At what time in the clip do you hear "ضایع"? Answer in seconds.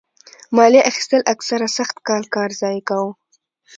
2.59-2.81